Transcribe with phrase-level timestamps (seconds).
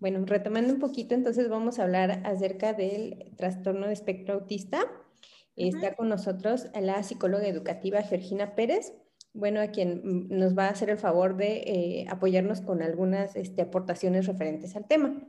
[0.00, 4.80] Bueno, retomando un poquito, entonces vamos a hablar acerca del trastorno de espectro autista.
[5.56, 8.94] Está con nosotros la psicóloga educativa Georgina Pérez,
[9.34, 13.60] bueno, a quien nos va a hacer el favor de eh, apoyarnos con algunas este,
[13.60, 15.22] aportaciones referentes al tema.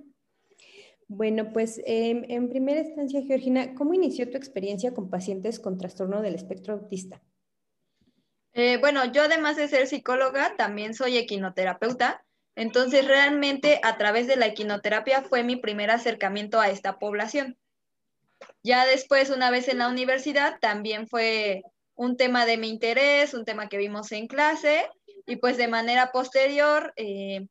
[1.09, 6.21] Bueno, pues em, en primera instancia, Georgina, ¿cómo inició tu experiencia con pacientes con trastorno
[6.21, 7.21] del espectro autista?
[8.53, 12.23] Eh, bueno, yo además de ser psicóloga, también soy equinoterapeuta.
[12.55, 17.57] Entonces, realmente a través de la equinoterapia fue mi primer acercamiento a esta población.
[18.63, 21.63] Ya después, una vez en la universidad, también fue
[21.95, 24.89] un tema de mi interés, un tema que vimos en clase,
[25.25, 27.47] y pues de manera posterior eh,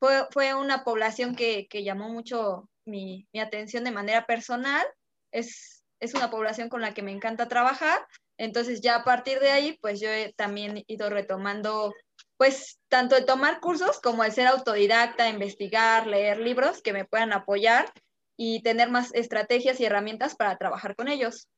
[0.00, 4.84] fue, una población que, llamó mucho mi, atención de manera personal.
[5.30, 8.00] Es, es una población con la que me encanta trabajar
[8.42, 11.94] entonces ya a partir de ahí, pues yo he también ido retomando,
[12.42, 17.32] pues tanto el tomar cursos como el ser autodidacta, investigar, leer libros que me puedan
[17.32, 17.92] apoyar
[18.36, 21.48] y tener más estrategias y herramientas para trabajar con ellos.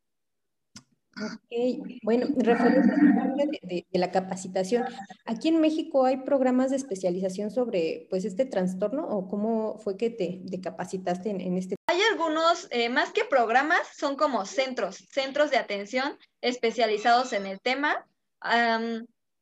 [1.17, 4.85] Ok, bueno, referente a de, de, la capacitación,
[5.25, 10.11] ¿aquí en México hay programas de especialización sobre pues este trastorno o cómo fue que
[10.11, 11.77] te, capacitaste en, en, este?
[11.87, 17.59] Hay algunos, eh, más que programas, son como centros, centros de atención especializados en el
[17.63, 18.07] tema.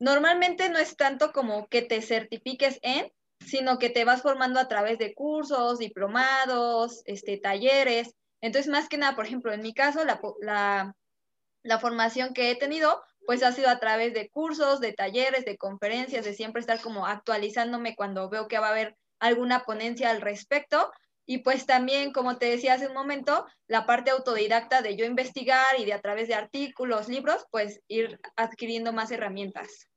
[0.02, 4.66] Normalmente no es tanto como que te certifiques en, sino que te vas formando a
[4.66, 8.12] través de cursos, diplomados, este, talleres.
[8.40, 10.96] Entonces, más que nada, por ejemplo, en mi caso, la,
[11.62, 15.56] la formación que he tenido, pues ha sido a través de cursos, de talleres, de
[15.56, 20.20] conferencias, de siempre estar como actualizándome cuando veo que va a haber alguna ponencia al
[20.20, 20.90] respecto.
[21.32, 25.64] Y pues también, como te decía hace un momento, la parte autodidacta de yo investigar
[25.78, 29.88] y de a través de artículos, libros, pues ir adquiriendo más herramientas.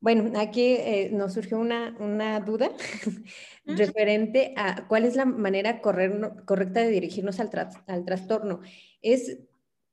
[0.00, 2.72] Bueno, aquí eh, nos surgió una, duda
[3.66, 7.50] referente a cuál es la manera correcta de dirigirnos al,
[7.86, 8.62] al trastorno.
[9.00, 9.38] ¿Es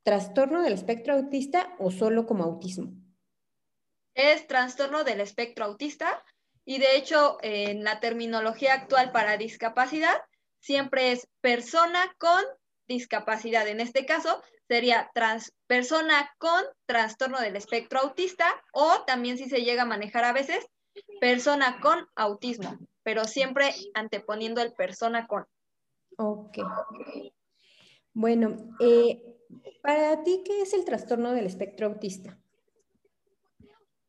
[0.02, 2.92] trastorno del espectro autista o solo como autismo?
[4.16, 6.24] Es trastorno del espectro autista
[6.66, 10.22] y de hecho en la terminología actual para discapacidad
[10.60, 12.44] siempre es persona con
[12.88, 13.68] discapacidad.
[13.68, 19.64] En este caso sería trans, persona con trastorno del espectro autista o también si se
[19.64, 20.66] llega a manejar a veces
[21.20, 25.46] persona con autismo, pero siempre anteponiendo el persona con.
[26.18, 26.60] Ok.
[28.14, 29.22] Bueno, eh,
[29.82, 32.40] para ti, ¿qué es el trastorno del espectro autista?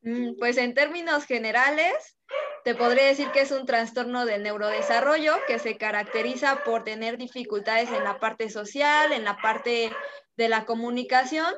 [0.01, 2.17] Mm, pues en términos generales,
[2.63, 7.89] te podría decir que es un trastorno del neurodesarrollo que se caracteriza por tener dificultades
[7.91, 9.91] en la parte social, en la parte
[10.35, 11.53] de la comunicación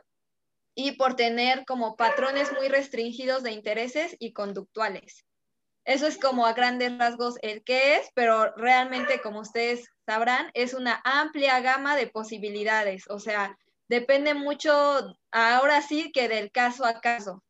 [0.76, 5.26] y por tener como patrones muy restringidos de intereses y conductuales.
[5.86, 10.74] Eso es como a grandes rasgos el que es, pero realmente, como ustedes sabrán, es
[10.74, 13.06] una amplia gama de posibilidades.
[13.10, 13.58] O sea,
[13.88, 14.72] depende mucho,
[15.32, 17.44] ahora sí, que del caso a caso.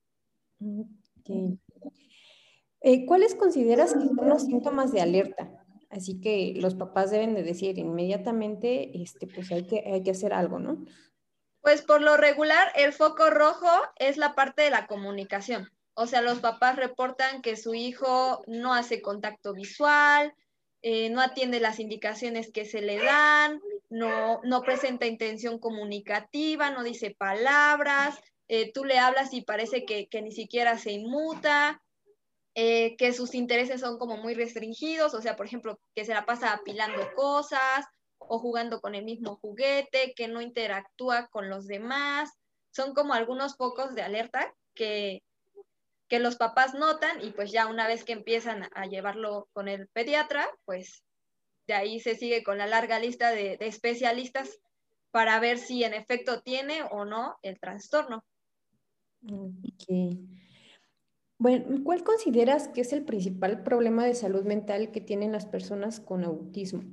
[2.81, 5.51] Eh, ¿Cuáles consideras que son los síntomas de alerta?
[5.89, 10.33] Así que los papás deben de decir inmediatamente, este, pues hay que, hay que hacer
[10.33, 10.85] algo, ¿no?
[11.61, 15.69] Pues por lo regular, el foco rojo es la parte de la comunicación.
[15.93, 20.33] O sea, los papás reportan que su hijo no hace contacto visual,
[20.81, 26.83] eh, no atiende las indicaciones que se le dan, no, no presenta intención comunicativa, no
[26.83, 31.81] dice palabras, eh, tú le hablas y parece que, ni siquiera se inmuta,
[32.61, 36.25] eh, que sus intereses son como muy restringidos, o sea, por ejemplo, que se la
[36.25, 37.85] pasa apilando cosas
[38.17, 42.31] o jugando con el mismo juguete, que no interactúa con los demás.
[42.71, 45.23] Son como algunos pocos de alerta que,
[46.09, 49.87] que los papás notan y pues ya una vez que empiezan a llevarlo con el
[49.87, 51.05] pediatra, pues
[51.65, 54.59] de ahí se sigue con la larga lista de, especialistas
[55.11, 58.25] para ver si en efecto tiene o no el trastorno.
[61.41, 66.01] Bueno, ¿cuál consideras que es el principal problema de salud mental que tienen las personas
[66.01, 66.83] con autismo?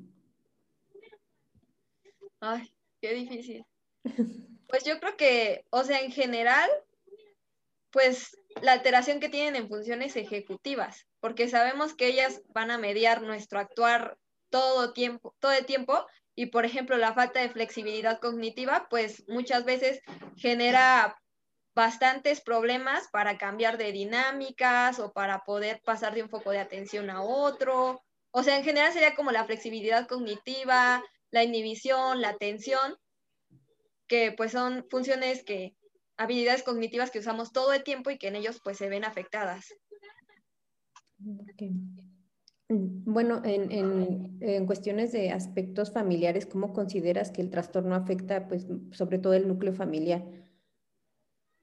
[2.39, 3.67] Ay, qué difícil.
[4.69, 6.71] Pues yo creo que, o sea, en general,
[7.91, 13.23] pues la alteración que tienen en funciones ejecutivas, porque sabemos que ellas van a mediar
[13.23, 14.17] nuestro actuar
[14.51, 16.07] todo tiempo, todo el tiempo,
[16.37, 20.03] y por ejemplo la falta de flexibilidad cognitiva, pues muchas veces
[20.37, 21.17] genera
[21.77, 27.11] bastantes problemas para cambiar de dinámicas o para poder pasar de un foco de atención
[27.11, 28.03] a otro.
[28.31, 32.97] O sea, en general sería como la flexibilidad cognitiva, la inhibición, la atención,
[34.09, 35.77] que pues son funciones que
[36.17, 39.67] habilidades cognitivas que usamos todo el tiempo y que en ellos pues se ven afectadas.
[41.19, 48.49] Mm, bueno, en, en, en, cuestiones de aspectos familiares, ¿cómo consideras que el trastorno afecta,
[48.49, 50.25] pues, sobre todo el núcleo familiar?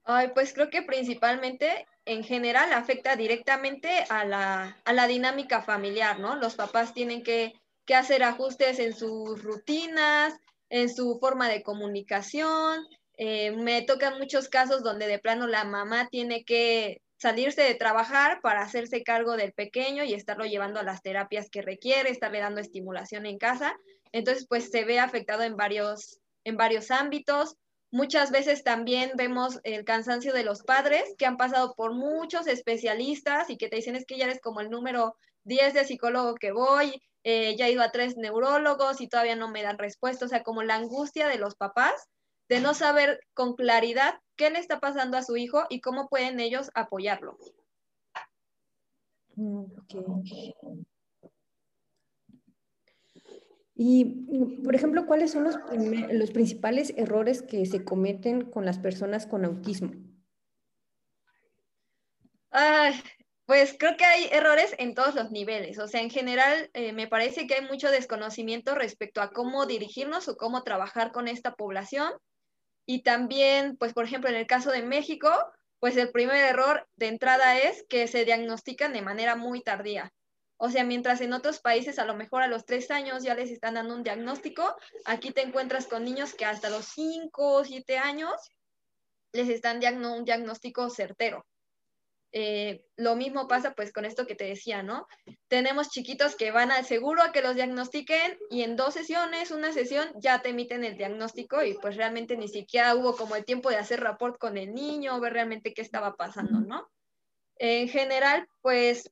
[0.05, 6.19] Ay, pues creo que principalmente, en general, afecta directamente a la, a la dinámica familiar,
[6.19, 6.35] ¿no?
[6.35, 7.53] Los papás tienen que,
[7.85, 10.35] que hacer ajustes en sus rutinas,
[10.69, 12.85] en su forma de comunicación.
[13.17, 18.41] Eh, me tocan muchos casos donde de plano la mamá tiene que salirse de trabajar
[18.41, 22.59] para hacerse cargo del pequeño y estarlo llevando a las terapias que requiere, estarle dando
[22.59, 23.77] estimulación en casa.
[24.11, 27.55] Entonces, pues se ve afectado en varios, en varios ámbitos.
[27.93, 33.51] Muchas veces también vemos el cansancio de los padres que han pasado por muchos especialistas
[33.51, 36.51] y que te dicen es que ya eres como el número 10 de psicólogo que
[36.51, 40.25] voy, eh, ya he ido a tres neurólogos y todavía no me dan respuesta.
[40.25, 42.09] O sea, como la angustia de los papás
[42.49, 46.39] de no saber con claridad qué le está pasando a su hijo y cómo pueden
[46.39, 47.37] ellos apoyarlo.
[49.35, 49.65] Mm,
[53.75, 54.05] y,
[54.63, 59.91] por ejemplo, ¿cuáles son los, principales errores que se cometen con las personas con autismo?
[63.45, 65.79] pues creo que hay errores en todos los niveles.
[65.79, 70.27] O sea, en general eh, me parece que hay mucho desconocimiento respecto a cómo dirigirnos
[70.27, 72.11] o cómo trabajar con esta población.
[72.85, 75.29] Y también, pues por ejemplo, en el caso de México,
[75.79, 80.13] pues el primer error de entrada es que se diagnostican de manera muy tardía.
[80.57, 83.51] O sea, mientras en otros países a lo mejor a los tres años ya les
[83.51, 87.97] están dando un diagnóstico, aquí te encuentras con niños que hasta los cinco o siete
[87.97, 88.33] años
[89.33, 91.45] les están dando un diagnóstico certero.
[92.35, 95.07] Eh, lo mismo pasa pues con esto que te decía, ¿no?
[95.47, 99.71] Tenemos chiquitos que van al seguro a que los diagnostiquen y en dos sesiones, una
[99.71, 103.69] sesión, ya te emiten el diagnóstico y pues realmente ni siquiera hubo como el tiempo
[103.69, 106.89] de hacer rapport con el niño, ver realmente qué estaba pasando, ¿no?
[107.57, 109.11] En general, pues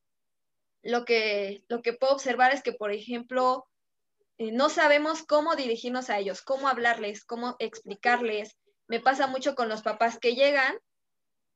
[0.82, 3.66] lo que, lo que puedo observar es que, por ejemplo,
[4.38, 8.56] eh, no sabemos cómo dirigirnos a ellos, cómo hablarles, cómo explicarles.
[8.88, 10.76] Me pasa mucho con los papás que llegan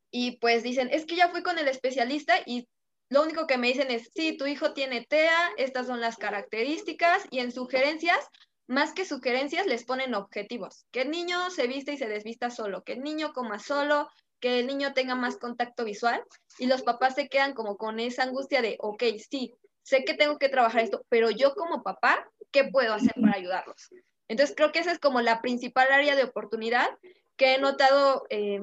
[0.09, 2.67] y pues dicen, es que ya fui con el especialista y
[3.09, 7.25] lo único que me dicen es, sí, tu hijo tiene TEA, estas son las características
[7.29, 8.19] y en sugerencias,
[8.67, 12.83] más que sugerencias, les ponen objetivos, que el niño se viste y se desvista solo,
[12.83, 16.23] que el niño coma solo, que el niño tenga más contacto visual
[16.59, 19.53] y los papás se quedan como con esa angustia de, ok, sí,
[19.83, 23.89] sé que tengo que trabajar esto, pero yo como papá, ¿qué puedo hacer para ayudarlos?
[24.27, 26.89] Entonces creo que esa es como la principal área de oportunidad
[27.37, 28.61] que he notado eh,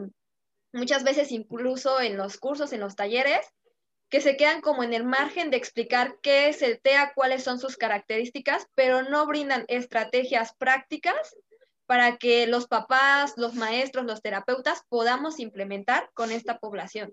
[0.72, 3.46] muchas veces incluso en los cursos, en los talleres,
[4.10, 7.58] que se quedan como en el margen de explicar qué es el TEA, cuáles son
[7.58, 11.34] sus características, pero no brindan estrategias prácticas
[11.86, 17.12] para que los papás, los maestros, los terapeutas podamos implementar con esta población.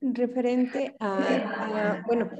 [0.00, 2.30] Referente a, bueno,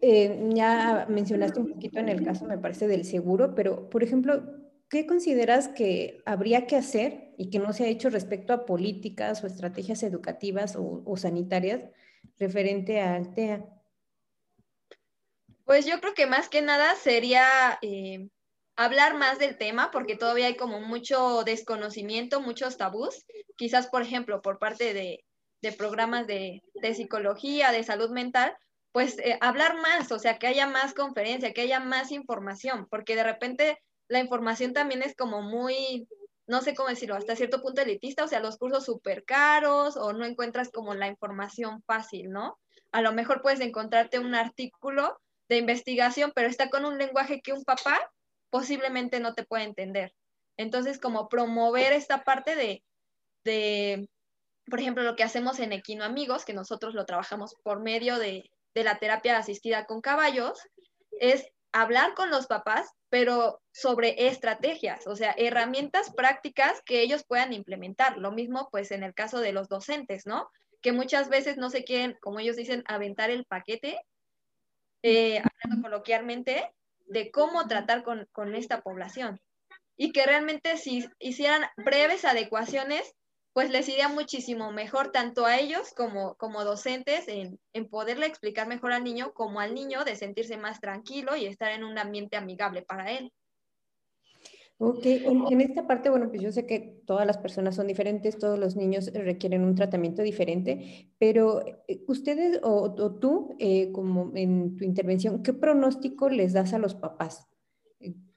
[0.00, 4.42] eh, ya mencionaste un poquito en el caso, me parece, del seguro, pero, por ejemplo,
[4.88, 9.42] ¿qué consideras que habría que hacer y que no se ha hecho respecto a políticas
[9.42, 11.82] o estrategias educativas o, sanitarias
[12.38, 13.81] referente al TEA?
[15.72, 18.28] Pues yo creo que más que nada sería eh,
[18.76, 23.24] hablar más del tema, porque todavía hay como mucho desconocimiento, muchos tabús.
[23.56, 25.24] Quizás, por ejemplo, por parte de,
[25.78, 26.60] programas de,
[26.94, 28.54] psicología, de salud mental,
[28.92, 33.16] pues eh, hablar más, o sea, que haya más conferencia, que haya más información, porque
[33.16, 36.06] de repente la información también es como muy,
[36.46, 40.12] no sé cómo decirlo, hasta cierto punto elitista, o sea, los cursos súper caros o
[40.12, 42.58] no encuentras como la información fácil, ¿no?
[42.90, 45.18] A lo mejor puedes encontrarte un artículo
[45.52, 48.00] de investigación, pero está con un lenguaje que un papá
[48.50, 50.14] posiblemente no te puede entender.
[50.56, 52.82] Entonces, como promover esta parte de,
[53.44, 54.08] de
[54.66, 58.50] por ejemplo, lo que hacemos en Equino Amigos, que nosotros lo trabajamos por medio de,
[58.74, 60.58] de la terapia asistida con caballos,
[61.20, 67.52] es hablar con los papás, pero sobre estrategias, o sea, herramientas prácticas que ellos puedan
[67.52, 68.16] implementar.
[68.18, 70.48] Lo mismo, pues, en el caso de los docentes, ¿no?
[70.80, 74.00] Que muchas veces no se quieren, como ellos dicen, aventar el paquete,
[75.02, 76.70] eh, hablando coloquialmente,
[77.06, 79.40] de cómo tratar con, con esta población.
[79.96, 83.14] Y que realmente si hicieran breves adecuaciones,
[83.52, 88.66] pues les iría muchísimo mejor tanto a ellos como, como docentes en, en, poderle explicar
[88.66, 92.36] mejor al niño como al niño de sentirse más tranquilo y estar en un ambiente
[92.36, 93.30] amigable para él.
[94.84, 98.58] Ok, en, esta parte, bueno, pues yo sé que todas las personas son diferentes, todos
[98.58, 104.84] los niños requieren un tratamiento diferente, pero eh, ustedes o, tú, eh, como en tu
[104.84, 107.48] intervención, ¿qué pronóstico les das a los papás?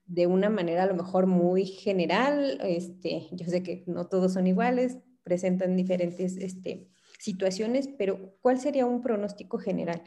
[0.08, 4.46] de una manera a lo mejor muy general, este, yo sé que no todos son
[4.46, 6.86] iguales, presentan diferentes este,
[7.18, 10.00] situaciones, pero ¿cuál sería un pronóstico general?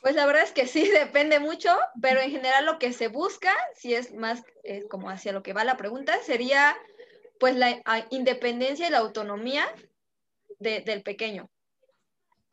[0.00, 1.70] Pues la verdad es que sí, depende mucho,
[2.00, 4.42] pero en general lo que se busca, si es más
[4.88, 6.76] como hacia lo que va la pregunta, sería
[7.38, 9.66] pues la independencia y la autonomía
[10.60, 11.50] del pequeño.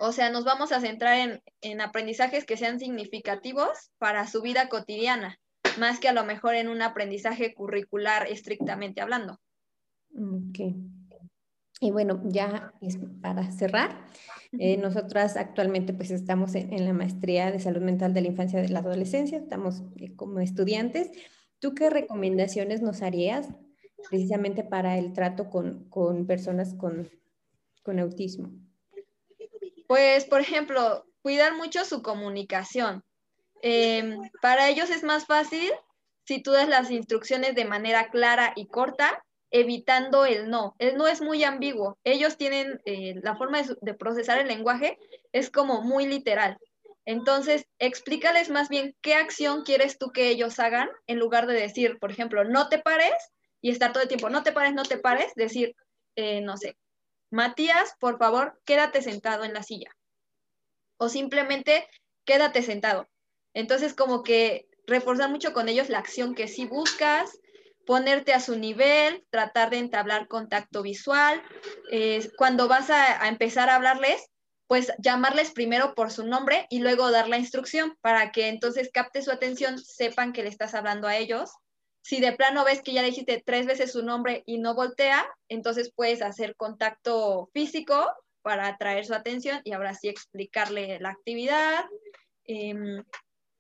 [0.01, 5.37] O sea, nos vamos a centrar en, aprendizajes que sean significativos para su vida cotidiana,
[5.77, 9.39] más que a lo mejor en un aprendizaje curricular estrictamente hablando.
[10.15, 10.73] Ok.
[11.81, 12.73] Y bueno, ya
[13.21, 14.05] para cerrar,
[14.57, 18.63] eh, nosotras actualmente pues estamos en, la maestría de salud mental de la infancia y
[18.63, 21.11] de la adolescencia, estamos eh, como estudiantes.
[21.59, 23.49] ¿Tú qué recomendaciones nos harías
[24.09, 27.09] precisamente para el trato con, personas con,
[27.99, 28.51] autismo?
[29.87, 33.03] Pues, por ejemplo, cuidar mucho su comunicación.
[33.61, 35.69] Em, para ellos es más fácil
[36.23, 40.75] si tú das las instrucciones de manera clara y corta, evitando el no.
[40.79, 41.97] El no es muy ambiguo.
[42.03, 44.97] Ellos tienen eh, la forma de, procesar el lenguaje,
[45.31, 46.57] es como muy literal.
[47.05, 51.97] Entonces, explícales más bien qué acción quieres tú que ellos hagan en lugar de decir,
[51.99, 53.13] por ejemplo, no te pares
[53.61, 55.75] y estar todo el tiempo, no te pares, no te pares, decir,
[56.15, 56.77] eh, no sé,
[57.31, 59.95] Matías, por favor, quédate sentado en la silla.
[60.97, 61.87] O simplemente,
[62.25, 63.07] quédate sentado.
[63.53, 67.39] Entonces, como que reforzar mucho con ellos la acción que sí buscas,
[67.89, 71.41] ponerte a su nivel, tratar de entablar contacto visual.
[71.91, 74.27] Eh, cuando vas a, empezar a hablarles,
[74.67, 79.23] pues llamarles primero por su nombre y luego dar la instrucción para que entonces capte
[79.23, 81.49] su atención, sepan que le estás hablando a ellos
[82.03, 85.27] si de plano ves que ya le dijiste tres veces su nombre y no voltea,
[85.47, 88.07] entonces puedes hacer contacto físico
[88.43, 91.85] para atraer su atención y ahora sí explicarle la actividad.
[92.45, 93.03] Em,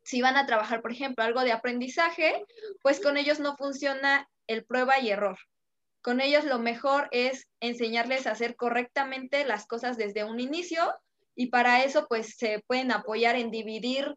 [0.09, 2.43] si van a trabajar, por ejemplo, algo de aprendizaje,
[2.81, 5.37] pues con ellos no funciona el prueba y error.
[6.01, 10.81] Con ellos lo mejor es enseñarles a hacer correctamente las cosas desde un inicio
[11.35, 14.15] y para eso pues se pueden apoyar en dividir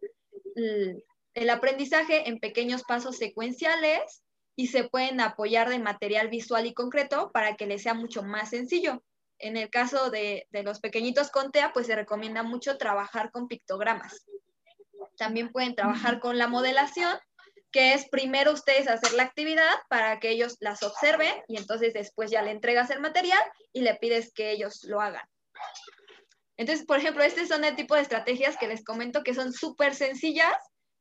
[0.55, 4.23] el aprendizaje en pequeños pasos secuenciales
[4.55, 8.49] y se pueden apoyar de material visual y concreto para que les sea mucho más
[8.49, 9.03] sencillo.
[9.37, 14.25] En el caso de, los pequeñitos con TEA, pues se recomienda mucho trabajar con pictogramas.
[15.23, 17.17] También pueden trabajar con la modelación,
[17.71, 22.29] que es primero ustedes hacer la actividad para que ellos las observen y entonces después
[22.29, 23.39] ya le entregas el material
[23.71, 25.25] y le pides que ellos lo hagan.
[26.57, 29.95] Entonces, por ejemplo, este son el tipo de estrategias que les comento que son súper
[29.95, 30.57] sencillas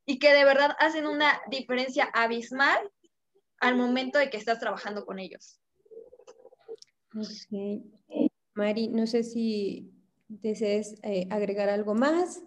[0.06, 2.78] y que de verdad hacen una diferencia abismal
[3.58, 5.58] al momento de que estás trabajando con ellos.
[7.16, 8.30] Ok.
[8.54, 9.90] Mari, no sé si
[10.28, 12.40] desees eh, agregar algo más.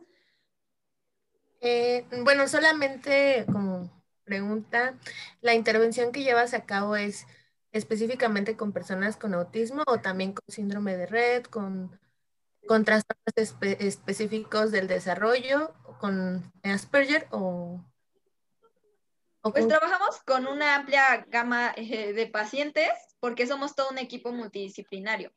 [1.62, 3.91] Eh, bueno, solamente como
[4.24, 4.97] pregunta,
[5.41, 7.25] ¿la intervención que llevas a cabo es
[7.71, 12.00] específicamente con personas con autismo o también con síndrome de red, con,
[12.67, 13.33] con trastornos
[13.79, 17.83] específicos del desarrollo con Asperger o,
[19.52, 25.32] pues trabajamos con una amplia gama eh, de pacientes porque somos todo un equipo multidisciplinario.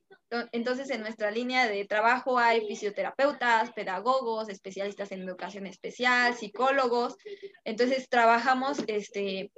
[0.53, 7.17] Entonces, en nuestra línea de trabajo hay fisioterapeutas, pedagogos, especialistas en educación especial, psicólogos.
[7.65, 9.50] Entonces, trabajamos este,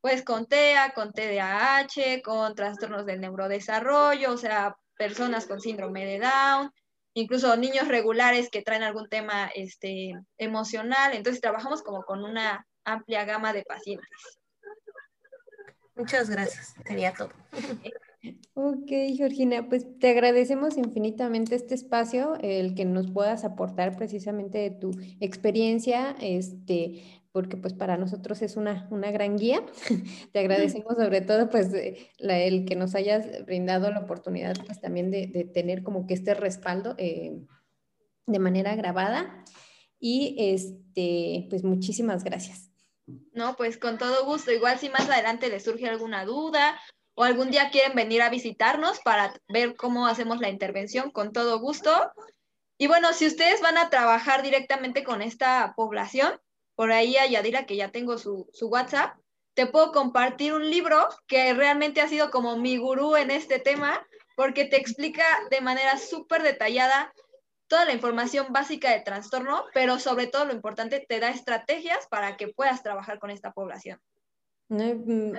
[0.00, 6.20] pues con TEA, con TDAH, con trastornos del neurodesarrollo, o sea, personas con síndrome de
[6.20, 6.72] Down,
[7.14, 11.14] incluso niños regulares que traen algún tema este, emocional.
[11.14, 14.38] Entonces trabajamos como con una amplia gama de pacientes.
[15.94, 17.30] Muchas gracias, sería todo.
[18.54, 24.70] Ok, Georgina, pues te agradecemos infinitamente este espacio, el que nos puedas aportar precisamente de
[24.70, 24.90] tu
[25.20, 27.02] experiencia, este,
[27.32, 29.64] porque pues para nosotros es una, una gran guía.
[30.32, 31.70] Te agradecemos sobre todo pues
[32.18, 36.94] el que nos hayas brindado la oportunidad pues también de, tener como que este respaldo
[36.98, 37.40] eh,
[38.26, 39.44] de manera grabada
[40.00, 42.67] y este pues muchísimas gracias.
[43.32, 44.52] No, pues con todo gusto.
[44.52, 46.78] Igual si más adelante les surge alguna duda
[47.14, 51.58] o algún día quieren venir a visitarnos para ver cómo hacemos la intervención, con todo
[51.58, 52.12] gusto.
[52.78, 56.40] Y bueno, si ustedes van a trabajar directamente con esta población,
[56.76, 59.18] por ahí a Yadira, que ya tengo su, WhatsApp,
[59.54, 64.06] te puedo compartir un libro que realmente ha sido como mi gurú en este tema,
[64.36, 67.12] porque te explica de manera súper detallada
[67.68, 72.36] toda la información básica de trastorno, pero sobre todo lo importante, te da estrategias para
[72.36, 74.00] que puedas trabajar con esta población.
[74.68, 75.32] Mm,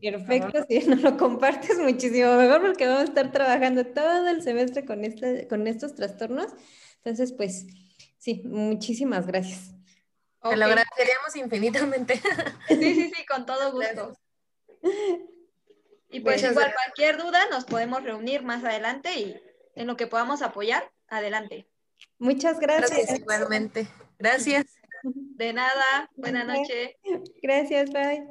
[0.00, 4.84] perfecto, si no lo compartes muchísimo mejor porque vamos a estar trabajando todo el semestre
[4.84, 6.52] con, este, con estos trastornos.
[6.96, 7.66] Entonces, pues
[8.18, 9.74] sí, muchísimas gracias.
[10.42, 12.20] Te lo agradeceríamos infinitamente.
[12.68, 14.18] Sí, sí, sí, con todo gusto.
[16.10, 19.40] Y pues igual cualquier duda nos podemos reunir más adelante y
[19.74, 21.66] en lo que podamos apoyar, adelante.
[22.18, 23.18] Muchas gracias.
[23.18, 23.88] igualmente.
[24.18, 24.66] Gracias.
[25.02, 26.10] De nada.
[26.16, 26.92] Buenas noches.
[27.42, 28.24] Gracias, bye.